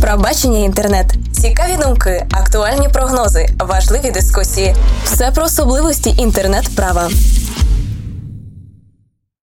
Пробачення 0.00 0.58
інтернет, 0.58 1.06
цікаві 1.32 1.82
думки, 1.82 2.26
актуальні 2.30 2.88
прогнози, 2.92 3.46
важливі 3.58 4.10
дискусії. 4.10 4.74
Все 5.04 5.30
про 5.30 5.44
особливості 5.44 6.10
інтернет-права. 6.22 7.08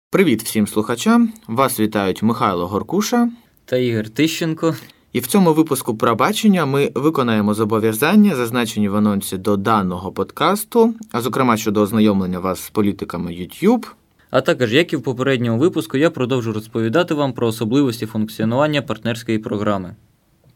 Привіт 0.09 0.43
всім 0.43 0.67
слухачам! 0.67 1.33
Вас 1.47 1.79
вітають 1.79 2.23
Михайло 2.23 2.67
Горкуша 2.67 3.29
та 3.65 3.77
Ігор 3.77 4.09
Тищенко. 4.09 4.75
І 5.13 5.19
в 5.19 5.27
цьому 5.27 5.53
випуску 5.53 5.95
пробачення 5.95 6.65
ми 6.65 6.91
виконаємо 6.95 7.53
зобов'язання, 7.53 8.35
зазначені 8.35 8.89
в 8.89 8.95
анонсі 8.95 9.37
до 9.37 9.57
даного 9.57 10.11
подкасту, 10.11 10.93
а 11.11 11.21
зокрема 11.21 11.57
щодо 11.57 11.81
ознайомлення 11.81 12.39
вас 12.39 12.59
з 12.63 12.69
політиками 12.69 13.31
YouTube. 13.31 13.85
А 14.31 14.41
також, 14.41 14.73
як 14.73 14.93
і 14.93 14.95
в 14.95 15.03
попередньому 15.03 15.57
випуску, 15.57 15.97
я 15.97 16.09
продовжу 16.09 16.53
розповідати 16.53 17.13
вам 17.13 17.33
про 17.33 17.47
особливості 17.47 18.05
функціонування 18.05 18.81
партнерської 18.81 19.39
програми. 19.39 19.95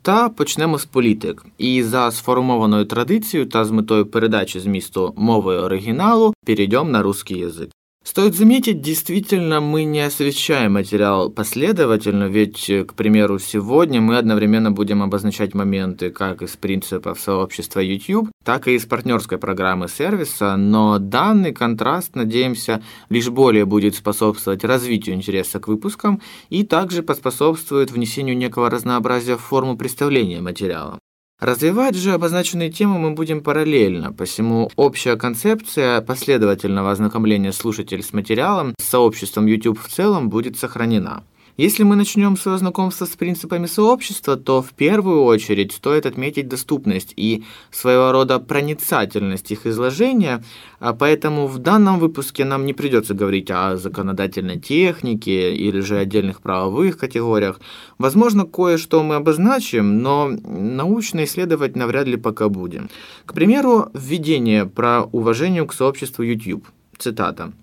Та 0.05 0.29
почнемо 0.29 0.79
з 0.79 0.85
політик. 0.85 1.47
І 1.59 1.83
за 1.83 2.11
сформованою 2.11 2.85
традицією 2.85 3.49
та 3.49 3.65
з 3.65 3.71
метою 3.71 4.07
передачі 4.07 4.61
змісту 4.61 5.15
мови 5.17 5.57
оригіналу 5.57 6.35
перейдемо 6.47 6.91
на 6.91 7.03
русский 7.03 7.39
язик. 7.39 7.71
Стоит 8.06 8.36
заметить, 8.36 8.82
действительно, 8.82 9.62
мы 9.62 9.84
не 9.84 10.02
освещаем 10.02 10.74
материал 10.74 11.32
последовательно, 11.32 12.26
ведь, 12.26 12.72
к 12.88 12.94
примеру, 12.94 13.40
сегодня 13.40 14.00
мы 14.00 14.20
одновременно 14.20 14.72
будем 14.72 15.02
обозначать 15.02 15.56
моменты 15.56 16.12
как 16.12 16.44
из 16.44 16.56
принципов 16.56 17.20
сообщества 17.20 17.80
YouTube, 17.80 18.30
так 18.44 18.68
и 18.68 18.76
из 18.76 18.86
партнерской 18.86 19.40
программы 19.40 19.88
сервиса, 19.88 20.56
но 20.56 21.00
данный 21.00 21.52
контраст, 21.52 22.16
надеемся, 22.16 22.84
лишь 23.10 23.30
более 23.30 23.66
будет 23.66 23.96
способствовать 23.96 24.64
развитию 24.64 25.16
интереса 25.16 25.60
к 25.60 25.68
выпускам 25.68 26.22
и 26.50 26.64
также 26.64 27.02
поспособствует 27.02 27.90
внесению 27.90 28.38
некого 28.38 28.70
разнообразия 28.70 29.36
в 29.36 29.42
форму 29.42 29.78
представления 29.78 30.42
материала. 30.42 31.00
Развивать 31.40 31.96
же 31.96 32.14
обозначенные 32.14 32.72
темы 32.72 32.98
мы 32.98 33.12
будем 33.12 33.44
параллельно, 33.44 34.14
посему 34.14 34.72
общая 34.78 35.18
концепция 35.18 36.00
последовательного 36.00 36.92
ознакомления 36.92 37.52
слушателей 37.52 38.04
с 38.04 38.14
материалом, 38.14 38.74
с 38.80 38.86
сообществом 38.86 39.46
YouTube 39.46 39.78
в 39.78 39.90
целом 39.90 40.30
будет 40.30 40.58
сохранена. 40.58 41.24
Если 41.58 41.84
мы 41.84 41.96
начнем 41.96 42.36
свое 42.36 42.58
знакомство 42.58 43.06
с 43.06 43.16
принципами 43.16 43.66
сообщества, 43.66 44.36
то 44.36 44.62
в 44.62 44.74
первую 44.74 45.24
очередь 45.24 45.72
стоит 45.72 46.06
отметить 46.06 46.50
доступность 46.50 47.14
и 47.16 47.46
своего 47.72 48.12
рода 48.12 48.40
проницательность 48.40 49.52
их 49.52 49.66
изложения, 49.66 50.44
а 50.80 50.94
поэтому 50.94 51.48
в 51.48 51.60
данном 51.60 52.00
выпуске 52.00 52.44
нам 52.44 52.66
не 52.66 52.74
придется 52.74 53.14
говорить 53.14 53.50
о 53.52 53.78
законодательной 53.78 54.60
технике 54.60 55.56
или 55.56 55.80
же 55.80 55.98
отдельных 55.98 56.42
правовых 56.42 56.98
категориях. 56.98 57.62
Возможно, 57.98 58.46
кое-что 58.46 59.02
мы 59.02 59.16
обозначим, 59.16 60.02
но 60.02 60.28
научно 60.28 61.24
исследовать 61.24 61.78
навряд 61.78 62.08
ли 62.08 62.18
пока 62.18 62.50
будем. 62.50 62.90
К 63.26 63.34
примеру, 63.34 63.90
введение 63.94 64.66
про 64.66 65.04
уважение 65.04 65.66
к 65.66 65.72
сообществу 65.72 66.22
YouTube. 66.22 66.68
Цитата. 66.98 67.54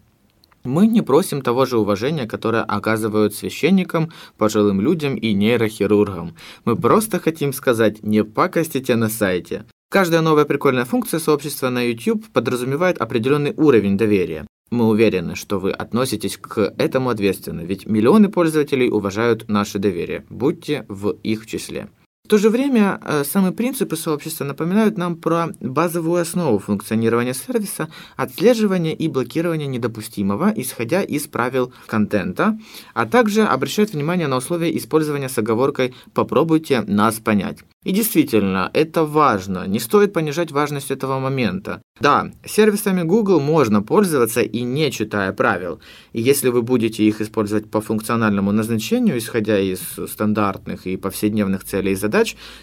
Мы 0.64 0.86
не 0.86 1.02
просим 1.02 1.42
того 1.42 1.66
же 1.66 1.78
уважения, 1.78 2.26
которое 2.26 2.62
оказывают 2.62 3.34
священникам, 3.34 4.12
пожилым 4.38 4.80
людям 4.80 5.16
и 5.16 5.32
нейрохирургам. 5.32 6.36
Мы 6.64 6.76
просто 6.76 7.18
хотим 7.18 7.52
сказать 7.52 8.02
«не 8.02 8.22
пакостите 8.24 8.94
на 8.94 9.08
сайте». 9.08 9.64
Каждая 9.90 10.22
новая 10.22 10.44
прикольная 10.46 10.84
функция 10.84 11.20
сообщества 11.20 11.68
на 11.68 11.82
YouTube 11.82 12.24
подразумевает 12.32 12.98
определенный 12.98 13.52
уровень 13.56 13.98
доверия. 13.98 14.46
Мы 14.70 14.88
уверены, 14.88 15.34
что 15.34 15.58
вы 15.58 15.70
относитесь 15.70 16.38
к 16.38 16.72
этому 16.78 17.10
ответственно, 17.10 17.60
ведь 17.60 17.84
миллионы 17.84 18.30
пользователей 18.30 18.88
уважают 18.88 19.48
наше 19.48 19.78
доверие. 19.78 20.24
Будьте 20.30 20.86
в 20.88 21.10
их 21.10 21.44
числе. 21.46 21.90
То 22.32 22.38
же 22.38 22.48
время 22.48 22.98
э, 23.04 23.24
самые 23.24 23.52
принципы 23.52 23.94
сообщества 23.94 24.44
напоминают 24.44 24.96
нам 24.96 25.16
про 25.16 25.48
базовую 25.60 26.22
основу 26.22 26.58
функционирования 26.58 27.34
сервиса, 27.34 27.90
отслеживание 28.16 28.94
и 28.94 29.06
блокирование 29.06 29.66
недопустимого, 29.66 30.50
исходя 30.56 31.02
из 31.02 31.26
правил 31.26 31.74
контента, 31.86 32.58
а 32.94 33.04
также 33.04 33.42
обращают 33.42 33.92
внимание 33.92 34.28
на 34.28 34.38
условия 34.38 34.74
использования 34.74 35.28
с 35.28 35.36
оговоркой 35.36 35.94
«попробуйте 36.14 36.80
нас 36.86 37.16
понять». 37.16 37.58
И 37.84 37.92
действительно, 37.92 38.70
это 38.74 39.04
важно, 39.04 39.66
не 39.66 39.80
стоит 39.80 40.12
понижать 40.12 40.52
важность 40.52 40.92
этого 40.92 41.18
момента. 41.18 41.82
Да, 41.98 42.30
сервисами 42.46 43.02
Google 43.02 43.40
можно 43.40 43.82
пользоваться 43.82 44.40
и 44.40 44.62
не 44.62 44.92
читая 44.92 45.32
правил. 45.32 45.80
И 46.12 46.22
если 46.22 46.48
вы 46.50 46.62
будете 46.62 47.02
их 47.02 47.20
использовать 47.20 47.70
по 47.70 47.80
функциональному 47.80 48.52
назначению, 48.52 49.18
исходя 49.18 49.58
из 49.58 49.80
стандартных 50.08 50.86
и 50.86 50.96
повседневных 50.96 51.64
целей 51.64 51.92
и 51.92 51.96
задач, 51.96 52.21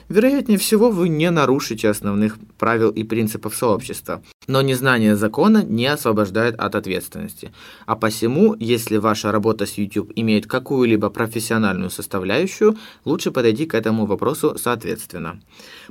вероятнее 0.09 0.57
всего 0.57 0.89
вы 0.91 1.09
не 1.09 1.29
нарушите 1.29 1.89
основных 1.89 2.37
правил 2.57 2.89
и 2.89 3.03
принципов 3.03 3.55
сообщества. 3.55 4.21
Но 4.49 4.63
незнание 4.63 5.15
закона 5.15 5.63
не 5.63 5.85
освобождает 5.85 6.55
от 6.55 6.73
ответственности. 6.73 7.51
А 7.85 7.95
посему, 7.95 8.55
если 8.59 8.97
ваша 8.97 9.31
работа 9.31 9.67
с 9.67 9.77
YouTube 9.77 10.11
имеет 10.15 10.47
какую-либо 10.47 11.11
профессиональную 11.11 11.91
составляющую, 11.91 12.75
лучше 13.05 13.29
подойти 13.29 13.67
к 13.67 13.75
этому 13.75 14.07
вопросу 14.07 14.55
соответственно. 14.57 15.39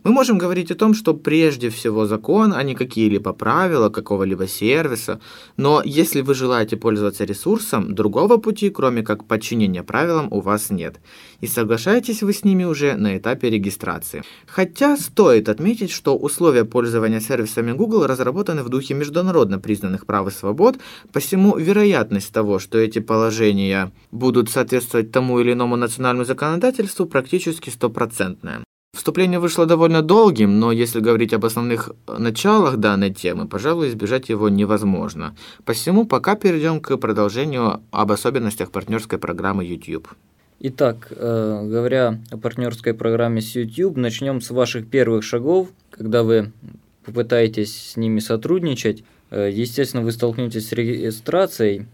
Мы 0.03 0.11
можем 0.11 0.39
говорить 0.39 0.73
о 0.73 0.75
том, 0.75 0.95
что 0.95 1.15
прежде 1.15 1.71
всего 1.71 2.07
закон, 2.07 2.53
а 2.53 2.65
не 2.65 2.75
какие-либо 2.75 3.33
правила 3.33 3.91
какого-либо 3.91 4.49
сервиса, 4.49 5.21
но 5.57 5.81
если 5.85 6.21
вы 6.21 6.35
желаете 6.35 6.77
пользоваться 6.77 7.25
ресурсом, 7.25 7.95
другого 7.95 8.39
пути, 8.39 8.71
кроме 8.71 9.05
как 9.05 9.25
подчинения 9.25 9.85
правилам, 9.85 10.33
у 10.33 10.41
вас 10.41 10.71
нет. 10.71 10.97
И 11.41 11.47
соглашаетесь 11.47 12.25
вы 12.25 12.33
с 12.33 12.43
ними 12.43 12.65
уже 12.65 12.97
на 12.97 13.17
этапе 13.17 13.51
регистрации. 13.51 14.25
Хотя 14.49 14.97
стоит 14.97 15.49
отметить, 15.49 15.93
что 15.93 16.17
условия 16.17 16.65
пользования 16.65 17.21
сервисами 17.21 17.71
Google 17.71 18.05
разработаны 18.09 18.48
разработаны 18.49 18.63
в 18.63 18.69
духе 18.69 18.95
международно 18.95 19.59
признанных 19.59 20.07
прав 20.07 20.29
и 20.29 20.31
свобод, 20.31 20.79
посему 21.13 21.59
вероятность 21.59 22.33
того, 22.33 22.59
что 22.59 22.79
эти 22.79 23.01
положения 23.01 23.91
будут 24.11 24.51
соответствовать 24.51 25.13
тому 25.13 25.41
или 25.41 25.53
иному 25.53 25.77
национальному 25.77 26.25
законодательству, 26.25 27.07
практически 27.07 27.71
стопроцентная. 27.71 28.63
Вступление 28.97 29.39
вышло 29.39 29.67
довольно 29.67 30.03
долгим, 30.03 30.59
но 30.59 30.73
если 30.73 31.01
говорить 31.01 31.35
об 31.35 31.45
основных 31.45 31.91
началах 32.19 32.77
данной 32.77 33.11
темы, 33.11 33.47
пожалуй, 33.47 33.89
избежать 33.89 34.31
его 34.31 34.49
невозможно. 34.49 35.35
Посему 35.65 36.07
пока 36.07 36.35
перейдем 36.35 36.81
к 36.81 36.97
продолжению 36.97 37.81
об 37.91 38.11
особенностях 38.11 38.71
партнерской 38.71 39.19
программы 39.19 39.65
YouTube. 39.65 40.09
Итак, 40.61 41.13
э, 41.13 41.69
говоря 41.71 42.19
о 42.33 42.37
партнерской 42.37 42.93
программе 42.93 43.41
с 43.41 43.57
YouTube, 43.57 43.97
начнем 43.97 44.41
с 44.41 44.51
ваших 44.51 44.89
первых 44.91 45.23
шагов, 45.23 45.69
когда 45.91 46.23
вы 46.23 46.51
попытаетесь 47.09 47.93
с 47.93 47.97
ними 47.97 48.21
сотрудничать, 48.21 49.03
э, 49.31 49.51
естественно, 49.53 50.03
вы 50.03 50.13
столкнетесь 50.13 50.69
с 50.69 50.73
регистрацией. 50.73 51.87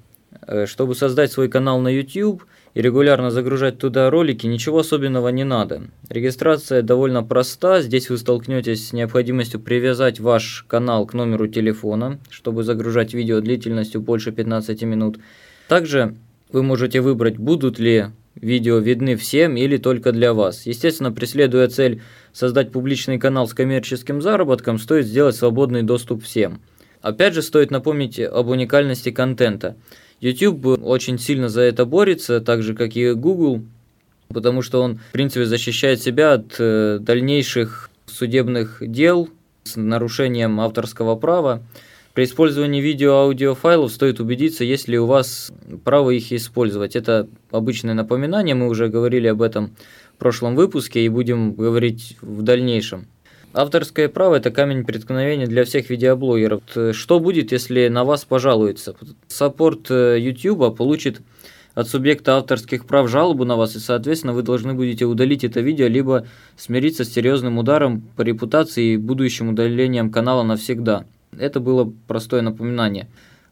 Э, 0.47 0.67
чтобы 0.67 0.95
создать 0.95 1.33
свой 1.33 1.49
канал 1.49 1.81
на 1.81 1.89
YouTube 1.89 2.45
и 2.75 2.83
регулярно 2.83 3.31
загружать 3.31 3.79
туда 3.79 4.11
ролики, 4.11 4.47
ничего 4.47 4.81
особенного 4.81 5.29
не 5.29 5.45
надо. 5.45 5.83
Регистрация 6.09 6.83
довольно 6.83 7.23
проста. 7.23 7.81
Здесь 7.81 8.11
вы 8.11 8.19
столкнетесь 8.19 8.89
с 8.89 8.93
необходимостью 8.93 9.61
привязать 9.61 10.21
ваш 10.21 10.65
канал 10.69 11.07
к 11.07 11.15
номеру 11.15 11.47
телефона, 11.47 12.19
чтобы 12.31 12.65
загружать 12.65 13.15
видео 13.15 13.41
длительностью 13.41 14.01
больше 14.01 14.33
15 14.33 14.83
минут. 14.83 15.19
Также 15.69 16.15
вы 16.53 16.63
можете 16.63 17.01
выбрать, 17.01 17.39
будут 17.39 17.79
ли 17.79 18.07
видео 18.35 18.79
видны 18.79 19.17
всем 19.17 19.57
или 19.57 19.77
только 19.77 20.13
для 20.13 20.35
вас. 20.35 20.67
Естественно, 20.67 21.13
преследуя 21.13 21.69
цель 21.69 22.03
создать 22.33 22.73
публичный 22.73 23.19
канал 23.19 23.47
с 23.47 23.55
коммерческим 23.55 24.21
заработком, 24.21 24.79
стоит 24.79 25.07
сделать 25.07 25.37
свободный 25.37 25.83
доступ 25.83 26.23
всем. 26.25 26.61
Опять 27.01 27.35
же, 27.35 27.43
стоит 27.43 27.71
напомнить 27.71 28.19
об 28.19 28.49
уникальности 28.49 29.11
контента. 29.11 29.77
YouTube 30.21 30.83
очень 30.83 31.19
сильно 31.19 31.49
за 31.49 31.63
это 31.63 31.85
борется, 31.85 32.41
так 32.41 32.63
же 32.63 32.75
как 32.75 32.97
и 32.97 33.13
Google, 33.13 33.63
потому 34.29 34.63
что 34.63 34.81
он, 34.83 35.01
в 35.11 35.13
принципе, 35.13 35.45
защищает 35.45 36.03
себя 36.03 36.33
от 36.33 36.57
э, 36.59 36.99
дальнейших 37.01 37.91
судебных 38.07 38.79
дел 38.81 39.29
с 39.65 39.77
нарушением 39.77 40.61
авторского 40.61 41.17
права. 41.17 41.63
При 42.15 42.25
использовании 42.25 42.81
видео-аудиофайлов 42.81 43.91
стоит 43.91 44.21
убедиться, 44.21 44.63
есть 44.63 44.87
ли 44.87 44.97
у 44.97 45.07
вас 45.07 45.53
право 45.83 46.11
их 46.11 46.33
использовать. 46.33 46.95
Это 46.95 47.29
обычное 47.51 47.95
напоминание, 47.95 48.55
мы 48.55 48.69
уже 48.69 48.89
говорили 48.89 49.27
об 49.27 49.43
этом 49.43 49.75
в 50.15 50.19
прошлом 50.19 50.55
выпуске 50.55 51.05
и 51.05 51.09
будем 51.09 51.55
говорить 51.55 52.17
в 52.21 52.43
дальнейшем. 52.43 53.09
Авторское 53.53 54.09
право– 54.09 54.35
это 54.37 54.53
камень 54.53 54.85
преткновения 54.85 55.47
для 55.47 55.65
всех 55.65 55.91
видеоблогеров. 55.91 56.63
Что 56.93 57.19
будет, 57.19 57.51
если 57.51 57.89
на 57.89 58.05
вас 58.05 58.25
пожалуются? 58.25 58.95
Саппорт 59.27 59.91
э, 59.91 60.17
YouTube 60.21 60.77
получит 60.77 61.21
от 61.75 61.89
субъекта 61.89 62.37
авторских 62.37 62.87
прав 62.87 63.11
жалобу 63.11 63.45
на 63.45 63.57
вас, 63.57 63.75
и, 63.75 63.81
соответственно, 63.81 64.35
вы 64.35 64.43
должны 64.43 64.75
будете 64.75 65.05
удалить 65.05 65.43
это 65.43 65.61
видео, 65.61 65.89
либо 65.89 66.27
смириться 66.57 67.05
с 67.05 67.13
серьезным 67.13 67.59
ударом 67.59 68.03
по 68.17 68.23
репутации 68.23 68.95
и 68.95 68.97
будущим 68.97 69.49
удалением 69.49 70.13
канала 70.13 70.45
навсегда. 70.45 71.07
Это 71.39 71.61
было 71.61 71.93
простое 72.07 72.43
напоминание. 72.43 73.09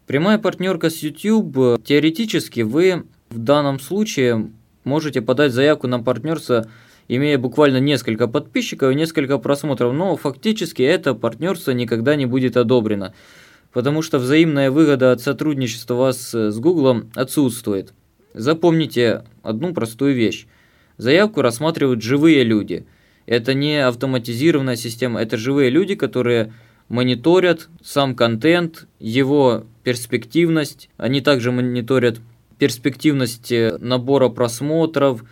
Прямая 0.06 0.38
партнерка 0.38 0.90
с 0.90 0.98
YouTube. 0.98 1.82
Теоретически 1.84 2.60
вы 2.60 3.04
в 3.30 3.38
данном 3.38 3.80
случае 3.80 4.50
можете 4.84 5.22
подать 5.22 5.52
заявку 5.52 5.86
на 5.86 6.00
партнерство 6.00 6.66
имея 7.08 7.38
буквально 7.38 7.78
несколько 7.78 8.28
подписчиков 8.28 8.92
и 8.92 8.94
несколько 8.94 9.38
просмотров, 9.38 9.92
но 9.92 10.16
фактически 10.16 10.82
это 10.82 11.14
партнерство 11.14 11.72
никогда 11.72 12.16
не 12.16 12.26
будет 12.26 12.56
одобрено, 12.56 13.14
потому 13.72 14.02
что 14.02 14.18
взаимная 14.18 14.70
выгода 14.70 15.12
от 15.12 15.20
сотрудничества 15.20 15.94
вас 15.94 16.32
с 16.34 16.58
Google 16.58 17.04
отсутствует. 17.14 17.92
Запомните 18.34 19.24
одну 19.42 19.74
простую 19.74 20.14
вещь. 20.14 20.46
Заявку 20.96 21.42
рассматривают 21.42 22.02
живые 22.02 22.44
люди. 22.44 22.86
Это 23.26 23.54
не 23.54 23.86
автоматизированная 23.86 24.76
система, 24.76 25.20
это 25.20 25.36
живые 25.36 25.70
люди, 25.70 25.94
которые 25.94 26.52
мониторят 26.92 27.70
сам 27.82 28.14
контент, 28.14 28.86
его 29.00 29.64
перспективность. 29.82 30.90
Они 30.98 31.22
также 31.22 31.50
мониторят 31.50 32.20
перспективность 32.58 33.50
э, 33.50 33.78
набора 33.80 34.28
просмотров, 34.28 35.24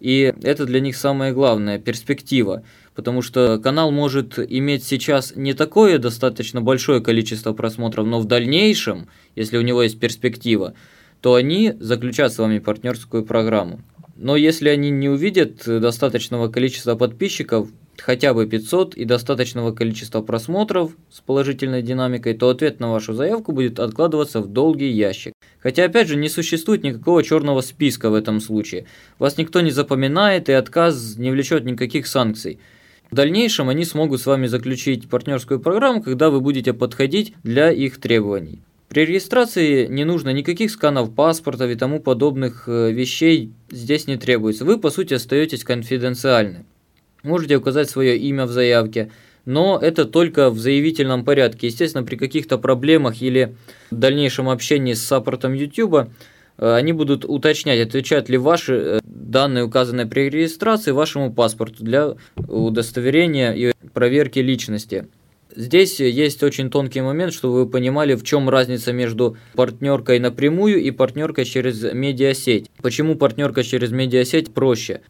и 0.00 0.32
это 0.42 0.64
для 0.64 0.80
них 0.80 0.96
самое 0.96 1.34
главное– 1.34 1.78
перспектива. 1.78 2.62
Потому 2.94 3.20
что 3.20 3.58
канал 3.58 3.90
может 3.90 4.38
иметь 4.38 4.84
сейчас 4.84 5.36
не 5.36 5.52
такое 5.52 5.98
достаточно 5.98 6.62
большое 6.62 7.02
количество 7.02 7.52
просмотров, 7.52 8.06
но 8.06 8.18
в 8.18 8.24
дальнейшем, 8.24 9.08
если 9.36 9.58
у 9.58 9.62
него 9.62 9.82
есть 9.82 10.00
перспектива, 10.00 10.72
то 11.20 11.34
они 11.34 11.74
заключат 11.80 12.32
с 12.32 12.38
вами 12.38 12.60
партнерскую 12.60 13.26
программу. 13.26 13.82
Но 14.16 14.36
если 14.36 14.70
они 14.70 14.88
не 14.88 15.10
увидят 15.10 15.64
достаточного 15.66 16.48
количества 16.48 16.94
подписчиков, 16.94 17.68
хотя 18.00 18.34
бы 18.34 18.46
500 18.46 18.94
и 18.94 19.04
достаточного 19.04 19.72
количества 19.72 20.22
просмотров 20.22 20.92
с 21.10 21.20
положительной 21.20 21.82
динамикой, 21.82 22.34
то 22.34 22.48
ответ 22.48 22.80
на 22.80 22.90
вашу 22.90 23.14
заявку 23.14 23.52
будет 23.52 23.78
откладываться 23.78 24.40
в 24.40 24.48
долгий 24.48 24.90
ящик. 24.90 25.32
Хотя 25.60 25.84
опять 25.84 26.08
же 26.08 26.16
не 26.16 26.28
существует 26.28 26.82
никакого 26.82 27.22
черного 27.22 27.60
списка 27.60 28.10
в 28.10 28.14
этом 28.14 28.40
случае. 28.40 28.86
Вас 29.18 29.38
никто 29.38 29.60
не 29.60 29.70
запоминает 29.70 30.48
и 30.48 30.52
отказ 30.52 31.16
не 31.16 31.30
влечет 31.30 31.64
никаких 31.64 32.06
санкций. 32.06 32.58
В 33.10 33.14
дальнейшем 33.14 33.68
они 33.68 33.84
смогут 33.84 34.20
с 34.20 34.26
вами 34.26 34.46
заключить 34.46 35.08
партнерскую 35.08 35.60
программу, 35.60 36.02
когда 36.02 36.30
вы 36.30 36.40
будете 36.40 36.72
подходить 36.72 37.34
для 37.42 37.70
их 37.70 38.00
требований. 38.00 38.60
При 38.88 39.06
регистрации 39.06 39.86
не 39.86 40.04
нужно 40.04 40.30
никаких 40.30 40.70
сканов 40.70 41.14
паспорта 41.14 41.68
и 41.68 41.74
тому 41.74 42.00
подобных 42.00 42.68
э, 42.68 42.92
вещей 42.92 43.52
здесь 43.70 44.06
не 44.06 44.16
требуется. 44.16 44.64
Вы 44.64 44.78
по 44.78 44.90
сути 44.90 45.14
остаетесь 45.14 45.64
конфиденциальны. 45.64 46.64
Можете 47.24 47.56
указать 47.56 47.88
свое 47.88 48.18
имя 48.18 48.44
в 48.44 48.52
заявке, 48.52 49.10
но 49.46 49.78
это 49.80 50.04
только 50.04 50.50
в 50.50 50.58
заявительном 50.58 51.24
порядке. 51.24 51.68
Естественно, 51.68 52.04
при 52.04 52.16
каких-то 52.16 52.58
проблемах 52.58 53.22
или 53.22 53.56
дальнейшем 53.90 54.50
общении 54.50 54.92
с 54.92 55.02
саппортом 55.02 55.54
YouTube 55.54 55.94
э, 56.58 56.74
они 56.74 56.92
будут 56.92 57.24
уточнять, 57.24 57.80
отвечают 57.80 58.28
ли 58.28 58.36
ваши 58.36 58.74
э, 58.74 59.00
данные, 59.04 59.64
указанные 59.64 60.04
при 60.04 60.28
регистрации, 60.28 60.90
вашему 60.90 61.32
паспорту 61.32 61.82
для 61.82 62.14
удостоверения 62.36 63.52
и 63.52 63.72
проверки 63.94 64.40
личности. 64.40 65.06
Здесь 65.56 66.00
есть 66.00 66.42
очень 66.42 66.68
тонкий 66.68 67.00
момент, 67.00 67.32
чтобы 67.32 67.54
вы 67.54 67.66
понимали, 67.66 68.16
в 68.16 68.22
чем 68.22 68.50
разница 68.50 68.92
между 68.92 69.38
партнеркой 69.54 70.18
напрямую 70.18 70.82
и 70.82 70.90
партнеркой 70.90 71.46
через 71.46 71.82
медиасеть. 71.90 72.70
Почему 72.82 73.14
партнерка 73.14 73.62
через 73.62 73.92
медиасеть 73.92 74.52
проще? 74.52 75.00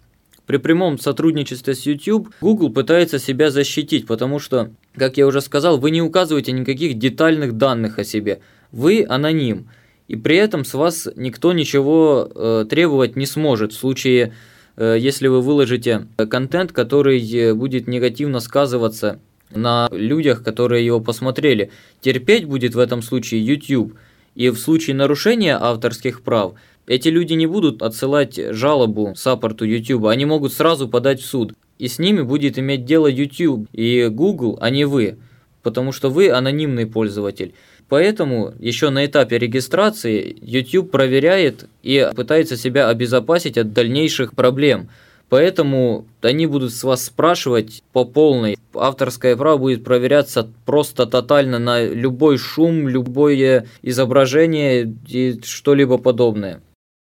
При 0.47 0.59
прямом 0.59 0.99
сотрудничестве 0.99 1.75
с 1.75 1.87
YouTube 1.87 2.29
Google 2.41 2.71
пытается 2.71 3.19
себя 3.19 3.51
защитить, 3.51 4.07
потому 4.07 4.39
что, 4.39 4.71
как 4.95 5.17
я 5.17 5.27
уже 5.27 5.41
сказал, 5.41 5.79
вы 5.79 5.91
не 5.91 6.03
указываете 6.03 6.53
никаких 6.53 6.99
детальных 6.99 7.57
данных 7.57 7.99
о 7.99 8.05
себе. 8.05 8.41
Вы 8.71 9.07
аноним. 9.09 9.69
И 10.07 10.17
при 10.17 10.37
этом 10.37 10.67
с 10.67 10.75
вас 10.75 11.09
никто 11.17 11.55
ничего 11.55 12.31
э, 12.35 12.67
требовать 12.69 13.17
не 13.17 13.25
сможет 13.25 13.73
в 13.73 13.79
случае, 13.79 14.35
э, 14.77 14.97
если 14.99 15.29
вы 15.29 15.41
выложите 15.41 16.09
контент, 16.29 16.73
который 16.73 17.19
э, 17.33 17.55
будет 17.55 17.89
негативно 17.89 18.41
сказываться 18.41 19.21
на 19.51 19.89
людях, 19.93 20.43
которые 20.43 20.85
его 20.85 21.01
посмотрели. 21.01 21.71
Терпеть 22.03 22.45
будет 22.45 22.75
в 22.75 22.79
этом 22.79 23.01
случае 23.01 23.47
YouTube. 23.47 23.95
И 24.35 24.51
в 24.51 24.59
случае 24.59 24.97
нарушения 24.97 25.57
авторских 25.59 26.21
прав– 26.21 26.55
эти 26.87 27.09
люди 27.09 27.35
не 27.35 27.47
будут 27.47 27.83
отсылать 27.83 28.39
жалобу 28.51 29.15
саппорту 29.17 29.65
YouTube, 29.65 30.07
они 30.07 30.25
могут 30.25 30.53
сразу 30.53 30.89
подать 30.89 31.21
в 31.21 31.27
суд. 31.27 31.55
И 31.79 31.89
с 31.89 31.99
ними 31.99 32.23
будет 32.23 32.59
иметь 32.59 32.85
дело 32.85 33.07
YouTube 33.07 33.69
и 33.73 34.09
Google, 34.11 34.59
а 34.61 34.71
не 34.71 34.85
вы, 34.85 35.19
потому 35.63 35.93
что 35.93 36.09
вы 36.11 36.31
анонимный 36.31 36.87
пользователь. 36.87 37.55
Поэтому 37.89 38.55
еще 38.59 38.91
на 38.91 39.05
этапе 39.05 39.39
регистрации 39.39 40.37
YouTube 40.41 40.91
проверяет 40.91 41.69
и 41.83 42.09
пытается 42.15 42.57
себя 42.57 42.89
обезопасить 42.89 43.59
от 43.59 43.73
дальнейших 43.73 44.35
проблем. 44.35 44.89
Поэтому 45.29 46.07
они 46.23 46.47
будут 46.47 46.73
с 46.73 46.85
вас 46.85 47.05
спрашивать 47.05 47.83
по 47.93 48.05
полной. 48.05 48.57
Авторское 48.75 49.37
право 49.37 49.59
будет 49.59 49.85
проверяться 49.85 50.49
просто 50.65 51.07
тотально 51.07 51.59
на 51.59 51.85
любой 51.85 52.39
шум, 52.39 52.89
любое 52.89 53.67
изображение 53.83 54.95
и 55.09 55.41
что-либо 55.43 55.99
подобное. 55.99 56.61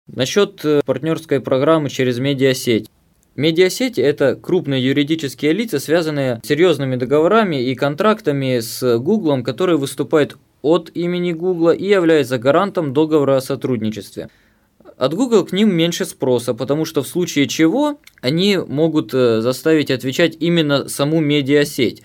Насчет 0.07 0.63
э, 0.63 0.81
партнерской 0.85 1.41
программы 1.41 1.89
через 1.89 2.19
медиасеть. 2.19 2.89
Медиасети– 3.35 3.99
это 4.01 4.35
крупные 4.35 4.83
юридические 4.83 5.51
лица, 5.53 5.79
связанные 5.79 6.39
с 6.43 6.47
серьезными 6.47 6.95
договорами 6.95 7.61
и 7.61 7.75
контрактами 7.75 8.59
с 8.59 8.97
Google, 8.99 9.43
которые 9.43 9.77
выступают 9.77 10.37
от 10.61 10.89
имени 10.95 11.33
Google 11.33 11.71
и 11.71 11.85
являются 11.85 12.39
гарантом 12.39 12.93
договора 12.93 13.37
о 13.37 13.41
сотрудничестве. 13.41 14.29
От 14.97 15.13
Google 15.13 15.45
к 15.45 15.51
ним 15.51 15.75
меньше 15.75 16.05
спроса, 16.05 16.55
потому 16.55 16.85
что 16.85 17.03
в 17.03 17.07
случае 17.07 17.47
чего 17.47 17.99
они 18.21 18.57
могут 18.57 19.13
э, 19.13 19.41
заставить 19.41 19.91
отвечать 19.91 20.37
именно 20.39 20.87
саму 20.87 21.19
медиасеть, 21.19 22.01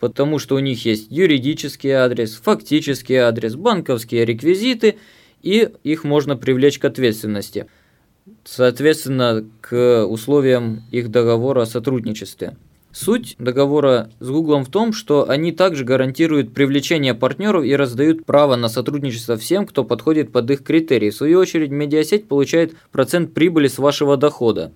потому 0.00 0.40
что 0.40 0.56
у 0.56 0.58
них 0.58 0.84
есть 0.84 1.06
юридический 1.10 1.92
адрес, 1.92 2.34
фактический 2.34 3.16
адрес, 3.16 3.54
банковские 3.54 4.24
реквизиты– 4.24 4.96
и 5.42 5.68
их 5.84 6.04
можно 6.04 6.36
привлечь 6.36 6.78
к 6.78 6.84
ответственности, 6.84 7.66
соответственно, 8.44 9.44
к 9.60 10.04
условиям 10.06 10.82
их 10.90 11.10
договора 11.10 11.62
о 11.62 11.66
сотрудничестве. 11.66 12.56
Суть 12.92 13.36
договора 13.38 14.10
с 14.20 14.30
Google 14.30 14.60
в 14.60 14.70
том, 14.70 14.94
что 14.94 15.28
они 15.28 15.52
также 15.52 15.84
гарантируют 15.84 16.54
привлечение 16.54 17.14
партнеров 17.14 17.62
и 17.64 17.76
раздают 17.76 18.24
право 18.24 18.56
на 18.56 18.70
сотрудничество 18.70 19.36
всем, 19.36 19.66
кто 19.66 19.84
подходит 19.84 20.32
под 20.32 20.50
их 20.50 20.64
критерии. 20.64 21.10
В 21.10 21.14
свою 21.14 21.38
очередь, 21.38 21.70
медиасеть 21.70 22.26
получает 22.26 22.74
процент 22.92 23.34
прибыли 23.34 23.68
с 23.68 23.76
вашего 23.76 24.16
дохода. 24.16 24.72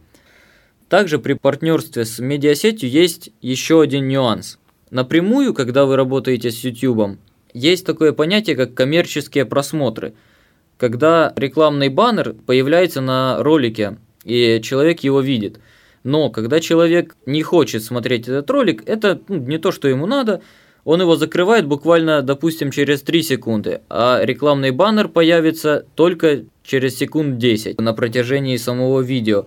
Также 0.91 1.19
при 1.19 1.33
партнерстве 1.33 2.05
с 2.05 2.19
медиасетью 2.19 2.91
есть 2.91 3.31
еще 3.41 3.81
один 3.81 4.07
нюанс. 4.07 4.59
Напрямую, 4.91 5.55
когда 5.55 5.87
вы 5.87 5.97
работаете 5.97 6.51
с 6.51 6.63
YouTube, 6.63 7.17
есть 7.55 7.87
такое 7.87 8.13
понятие, 8.13 8.55
как 8.55 8.75
коммерческие 8.75 9.47
просмотры– 9.47 10.13
когда 10.81 11.35
рекламный 11.37 11.91
баннер 11.91 12.33
появляется 12.47 13.03
на 13.03 13.43
ролике, 13.43 13.99
и 14.25 14.61
человек 14.63 15.01
его 15.01 15.21
видит. 15.21 15.61
Но 16.05 16.31
когда 16.31 16.59
человек 16.59 17.17
не 17.27 17.43
хочет 17.43 17.85
смотреть 17.85 18.27
этот 18.27 18.51
ролик, 18.51 18.83
это 18.89 19.21
ну, 19.29 19.37
не 19.37 19.59
то, 19.59 19.73
что 19.73 19.89
ему 19.89 20.07
надо, 20.07 20.41
он 20.85 21.03
его 21.03 21.17
закрывает 21.17 21.67
буквально, 21.67 22.23
допустим, 22.23 22.71
через 22.71 23.03
3 23.03 23.23
секунды, 23.23 23.83
а 23.91 24.23
рекламный 24.25 24.71
баннер 24.71 25.09
появится 25.09 25.85
только 25.95 26.45
через 26.65 26.97
секунд 26.97 27.37
10 27.37 27.79
на 27.79 27.93
протяжении 27.93 28.57
самого 28.57 29.03
видео. 29.03 29.45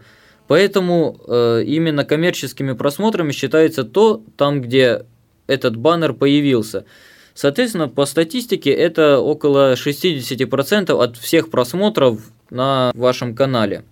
Поэтому 0.48 1.20
э, 1.28 1.64
именно 1.66 2.06
коммерческими 2.06 2.74
просмотрами 2.74 3.32
считается 3.32 3.84
то, 3.84 4.22
там, 4.38 4.62
где 4.62 5.08
этот 5.48 5.78
баннер 5.78 6.14
появился. 6.14 6.86
Соответственно, 7.34 7.88
по 7.88 8.06
статистике 8.06 8.72
это 8.72 9.20
около 9.20 9.74
60% 9.74 10.92
от 10.92 11.18
всех 11.18 11.50
просмотров 11.50 12.22
на 12.50 12.92
вашем 12.94 13.36
канале. 13.36 13.84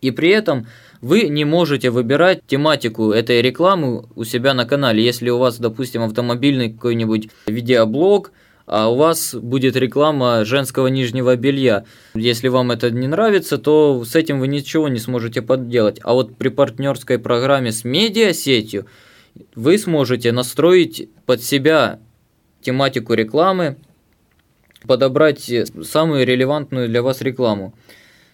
И 0.00 0.10
при 0.10 0.30
этом 0.30 0.66
вы 1.00 1.28
не 1.28 1.44
можете 1.44 1.90
выбирать 1.90 2.42
тематику 2.46 3.12
этой 3.12 3.40
рекламы 3.40 4.04
у 4.16 4.24
себя 4.24 4.52
на 4.52 4.66
канале. 4.66 5.04
Если 5.04 5.30
у 5.30 5.38
вас, 5.38 5.58
допустим, 5.58 6.02
автомобильный 6.02 6.72
какой-нибудь 6.72 7.28
видеоблог, 7.46 8.32
а 8.66 8.90
у 8.90 8.96
вас 8.96 9.34
будет 9.34 9.76
реклама 9.76 10.44
женского 10.44 10.86
нижнего 10.88 11.36
белья. 11.36 11.84
Если 12.14 12.48
вам 12.48 12.70
это 12.70 12.90
не 12.90 13.06
нравится, 13.06 13.58
то 13.58 14.04
с 14.04 14.14
этим 14.16 14.40
вы 14.40 14.48
ничего 14.48 14.88
не 14.88 14.98
сможете 14.98 15.42
подделать. 15.42 16.00
А 16.02 16.14
вот 16.14 16.36
при 16.36 16.48
партнерской 16.48 17.18
программе 17.18 17.72
с 17.72 17.84
медиасетью 17.84 18.86
вы 19.54 19.78
сможете 19.78 20.32
настроить 20.32 21.08
под 21.26 21.42
себя 21.42 21.98
тематику 22.64 23.14
рекламы, 23.14 23.76
подобрать 24.86 25.50
самую 25.82 26.26
релевантную 26.26 26.88
для 26.88 27.02
вас 27.02 27.20
рекламу. 27.20 27.74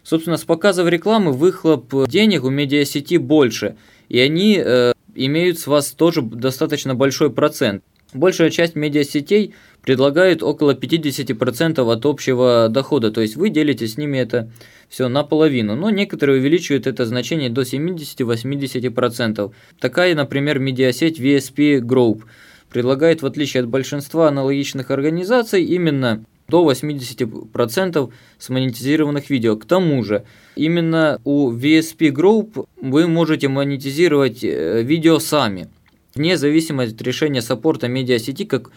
Собственно, 0.03 0.37
с 0.37 0.45
показов 0.45 0.89
рекламы 0.89 1.33
выхлоп 1.33 2.09
денег 2.09 2.45
у 2.45 2.51
медиасети 2.51 3.19
больше, 3.19 3.77
и 4.09 4.19
они 4.19 4.61
э, 4.65 4.93
имеют 5.15 5.59
с 5.59 5.67
вас 5.67 5.91
тоже 5.91 6.23
достаточно 6.23 6.95
большой 6.95 7.31
процент. 7.31 7.85
Большая 8.13 8.51
часть 8.51 8.75
медиасетей 8.75 9.55
предлагает 9.83 10.43
около 10.43 10.75
50% 10.75 11.93
от 11.93 12.07
общего 12.07 12.69
дохода, 12.69 13.13
то 13.13 13.21
есть 13.21 13.37
вы 13.37 13.51
делите 13.51 13.87
с 13.87 13.97
ними 13.97 14.19
это 14.19 14.51
все 14.89 15.09
наполовину, 15.09 15.77
но 15.77 15.91
некоторые 15.91 16.41
увеличивают 16.41 16.89
это 16.89 17.07
значение 17.07 17.51
до 17.51 17.63
70-80%. 17.63 19.53
Такая, 19.79 20.15
например, 20.17 20.59
медиасеть 20.59 21.21
VSP 21.21 21.79
Group 21.79 22.23
предлагает, 22.71 23.23
в 23.23 23.27
отличие 23.27 23.63
от 23.63 23.69
большинства 23.69 24.29
аналогичных 24.29 24.91
организаций, 24.91 25.63
именно 25.65 26.25
до 26.49 26.71
80% 26.71 28.11
смонетизированных 28.39 29.31
видео. 29.31 29.57
К 29.57 29.65
тому 29.65 30.03
же, 30.05 30.25
именно 30.57 31.21
у 31.25 31.53
VSP 31.53 32.11
Group 32.11 32.67
вы 32.81 33.07
можете 33.07 33.49
монетизировать 33.49 34.45
э, 34.45 34.83
видео 34.83 35.19
сами, 35.19 35.69
вне 36.15 36.37
зависимости 36.37 36.95
от 36.95 37.03
решения 37.03 37.41
саппорта 37.43 37.89
медиасети, 37.89 38.45
как 38.45 38.69
э, 38.69 38.71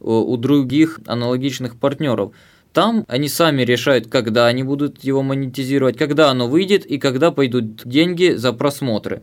у 0.00 0.36
других 0.36 1.00
аналогичных 1.06 1.76
партнеров. 1.76 2.32
Там 2.72 3.04
они 3.08 3.28
сами 3.28 3.62
решают, 3.62 4.06
когда 4.08 4.46
они 4.46 4.62
будут 4.62 5.02
его 5.02 5.22
монетизировать, 5.22 5.96
когда 5.96 6.30
оно 6.30 6.46
выйдет 6.46 6.84
и 6.84 6.98
когда 6.98 7.30
пойдут 7.30 7.82
деньги 7.86 8.34
за 8.36 8.52
просмотры. 8.52 9.22